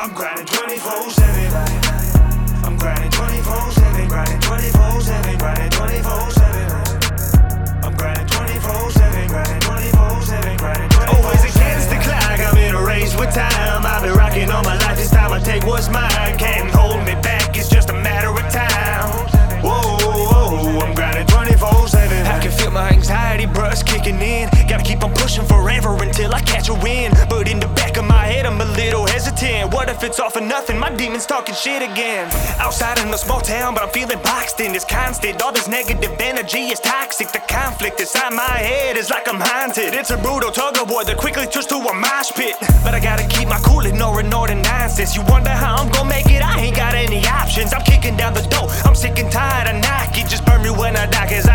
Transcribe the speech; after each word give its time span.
I'm 0.00 0.14
grinding 0.14 0.46
24 0.46 1.10
7. 1.10 1.52
I'm 2.64 2.76
grinding 2.76 3.10
24 3.10 3.72
7. 3.72 4.08
Grinding 4.08 4.40
24 4.40 5.00
7. 5.00 5.38
Grinding 5.38 5.70
24 5.70 6.30
7. 6.30 6.67
I 26.38 26.40
catch 26.42 26.68
a 26.68 26.74
wind. 26.74 27.14
But 27.28 27.48
in 27.48 27.58
the 27.58 27.68
back 27.68 27.96
of 27.96 28.04
my 28.04 28.24
head, 28.24 28.46
I'm 28.46 28.60
a 28.60 28.64
little 28.64 29.06
hesitant. 29.06 29.72
What 29.72 29.88
if 29.88 30.02
it's 30.04 30.20
all 30.20 30.30
for 30.30 30.40
nothing? 30.40 30.78
My 30.78 30.94
demons 30.94 31.26
talking 31.26 31.54
shit 31.54 31.82
again. 31.82 32.30
Outside 32.58 32.98
in 32.98 33.08
a 33.12 33.18
small 33.18 33.40
town, 33.40 33.74
but 33.74 33.82
I'm 33.82 33.90
feeling 33.90 34.20
boxed 34.22 34.60
in. 34.60 34.74
It's 34.74 34.84
constant. 34.84 35.42
All 35.42 35.52
this 35.52 35.68
negative 35.68 36.14
energy 36.20 36.70
is 36.70 36.80
toxic. 36.80 37.32
The 37.32 37.40
conflict 37.48 38.00
inside 38.00 38.32
my 38.32 38.58
head 38.58 38.96
is 38.96 39.10
like 39.10 39.28
I'm 39.28 39.40
haunted. 39.40 39.94
It's 39.94 40.10
a 40.10 40.16
brutal 40.16 40.50
tug 40.50 40.78
of 40.78 40.90
war 40.90 41.04
that 41.04 41.16
quickly 41.16 41.46
turns 41.46 41.66
to 41.66 41.76
a 41.76 41.94
mosh 41.94 42.30
pit. 42.32 42.54
But 42.84 42.94
I 42.94 43.00
gotta 43.00 43.26
keep 43.26 43.48
my 43.48 43.58
cool, 43.64 43.84
ignoring 43.84 44.32
all 44.32 44.46
the 44.46 44.54
nonsense. 44.54 45.16
You 45.16 45.22
wonder 45.28 45.50
how 45.50 45.76
I'm 45.76 45.90
gonna 45.90 46.08
make 46.08 46.26
it? 46.26 46.42
I 46.42 46.60
ain't 46.60 46.76
got 46.76 46.94
any 46.94 47.26
options. 47.26 47.72
I'm 47.72 47.82
kicking 47.82 48.16
down 48.16 48.34
the 48.34 48.46
door. 48.46 48.68
I'm 48.84 48.94
sick 48.94 49.18
and 49.18 49.30
tired 49.32 49.74
of 49.74 49.82
knocking. 49.82 50.26
Just 50.28 50.44
burn 50.44 50.62
me 50.62 50.70
when 50.70 50.96
I 50.96 51.06
die, 51.06 51.26
cause 51.26 51.47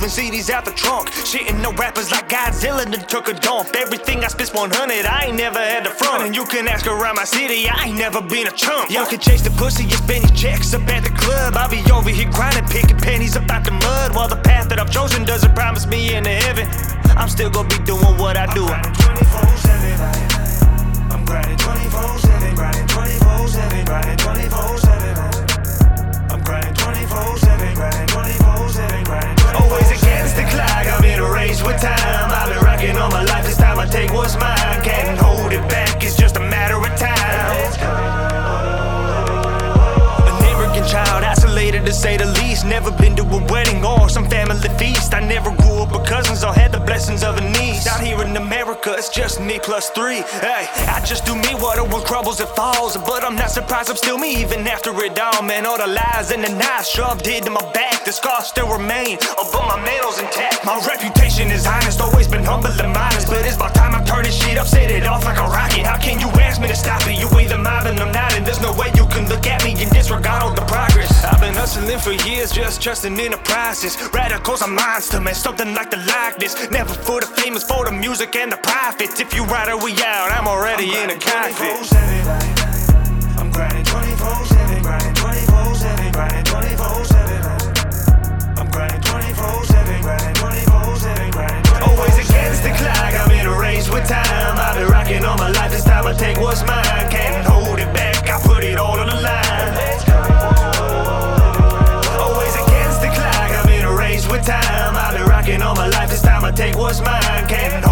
moving 0.00 0.32
CDs 0.32 0.50
out 0.50 0.64
the 0.64 0.72
trunk. 0.72 1.10
Shitting 1.10 1.60
no 1.62 1.72
rappers 1.72 2.10
like 2.10 2.28
Godzilla 2.28 2.84
that 2.90 3.08
took 3.08 3.28
a 3.28 3.34
dump. 3.34 3.76
Everything 3.76 4.24
I 4.24 4.28
spit's 4.28 4.52
100, 4.52 4.72
I 5.04 5.26
ain't 5.26 5.36
never 5.36 5.58
had 5.58 5.84
the 5.84 5.90
front. 5.90 6.24
And 6.24 6.34
you 6.34 6.44
can 6.46 6.68
ask 6.68 6.86
around 6.86 7.16
my 7.16 7.24
city, 7.24 7.68
I 7.68 7.88
ain't 7.88 7.98
never 7.98 8.20
been 8.22 8.46
a 8.46 8.50
chump. 8.50 8.90
Y'all 8.90 9.06
can 9.06 9.20
chase 9.20 9.42
the 9.42 9.50
pussy, 9.50 9.88
spend 9.90 10.24
your 10.24 10.36
checks 10.36 10.72
up 10.74 10.88
at 10.88 11.04
the 11.04 11.10
club. 11.10 11.54
I'll 11.56 11.68
be 11.68 11.82
over 11.92 12.08
here 12.08 12.30
grinding, 12.32 12.64
picking 12.66 12.96
pennies 12.96 13.36
up 13.36 13.50
out 13.50 13.64
the 13.64 13.72
mud. 13.72 14.14
While 14.14 14.28
the 14.28 14.40
path 14.40 14.68
that 14.70 14.78
I've 14.78 14.90
chosen 14.90 15.24
doesn't 15.24 15.54
promise 15.54 15.86
me 15.86 16.14
into 16.14 16.30
heaven. 16.30 16.66
I'm 17.16 17.28
still 17.28 17.50
gonna 17.50 17.68
be 17.68 17.78
doing 17.84 18.16
what 18.16 18.36
I 18.36 18.46
do. 18.54 18.64
I'm 18.64 18.80
grinding 18.96 19.26
24-7. 19.28 21.12
I'm 21.12 21.24
grinding 21.24 21.58
24-7, 21.58 22.54
grinding 22.56 22.86
24-7, 22.86 23.84
grinding 23.86 24.16
24-7. 24.16 24.59
Plus 49.70 49.90
three. 49.90 50.22
Hey, 50.42 50.66
I 50.90 50.98
just 51.06 51.24
do 51.24 51.36
me, 51.36 51.54
what 51.62 51.78
one 51.78 52.02
crumbles, 52.02 52.40
it 52.40 52.48
falls. 52.58 52.96
But 52.96 53.22
I'm 53.22 53.36
not 53.36 53.52
surprised 53.52 53.88
I'm 53.88 53.94
still 53.94 54.18
me, 54.18 54.34
even 54.42 54.66
after 54.66 54.90
it 55.04 55.16
all, 55.16 55.42
man. 55.44 55.64
All 55.64 55.78
the 55.78 55.86
lies 55.86 56.32
and 56.32 56.42
the 56.42 56.52
knives 56.52 56.90
shoved 56.90 57.24
into 57.28 57.50
my 57.50 57.62
back, 57.70 58.04
the 58.04 58.10
scars 58.10 58.46
still 58.46 58.66
remain. 58.66 59.18
But 59.20 59.62
my 59.70 59.78
mantl's 59.86 60.18
intact. 60.18 60.66
My 60.66 60.74
reputation 60.84 61.52
is 61.52 61.68
honest, 61.68 62.00
always 62.00 62.26
been 62.26 62.42
humble 62.42 62.74
and 62.82 62.92
modest. 62.92 63.28
But 63.28 63.46
it's 63.46 63.54
about 63.54 63.72
time 63.76 63.94
I 63.94 63.99
hustling 71.70 71.98
for 71.98 72.12
years, 72.28 72.50
just 72.50 72.82
trusting 72.82 73.16
in 73.18 73.30
the 73.30 73.36
process. 73.38 73.96
Radikal's 73.96 74.60
a 74.62 74.66
monster, 74.66 75.20
man, 75.20 75.34
something 75.34 75.72
like 75.74 75.90
the 75.90 75.98
likeness. 75.98 76.56
Never 76.70 76.94
for 76.94 77.20
the 77.20 77.26
famous, 77.26 77.62
for 77.62 77.84
the 77.84 77.92
music 77.92 78.34
and 78.36 78.50
the 78.50 78.56
profits. 78.56 79.20
If 79.20 79.34
you 79.34 79.44
ride 79.44 79.68
or 79.68 79.76
we 79.78 79.92
out, 80.02 80.32
I'm 80.32 80.48
already 80.48 80.96
in 80.96 81.10
a 81.10 81.18
cockpit. 81.18 81.76
24-7. 81.78 83.38
I'm 83.38 83.52
grinding 83.52 83.84
24-7, 83.84 84.82
grinding 84.82 85.14
24-7, 85.14 86.12
grinding 86.12 86.44
24-7. 86.44 88.58
I'm 88.58 88.68
grinding 88.70 89.00
24-7, 89.00 90.02
grinding 90.02 90.34
24-7, 90.34 91.32
grinding 91.32 91.62
24-7. 91.62 91.86
Always 91.86 92.18
against 92.18 92.64
the 92.64 92.70
clock, 92.74 93.14
I'm 93.14 93.30
in 93.30 93.46
a 93.46 93.56
race 93.58 93.88
with 93.88 94.08
time. 94.08 94.58
I've 94.58 94.74
been 94.74 94.88
rocking 94.88 95.24
all 95.24 95.38
my 95.38 95.50
life, 95.50 95.70
this 95.70 95.84
time 95.84 96.04
I 96.06 96.14
take 96.14 96.38
what's 96.38 96.62
mine. 96.66 97.10
Can't 97.10 97.39
all 105.70 105.76
my 105.76 105.88
life, 105.88 106.10
this 106.10 106.22
time 106.22 106.44
I 106.44 106.50
take 106.50 106.76
what's 106.76 107.00
mine. 107.00 107.46
Can't 107.48 107.89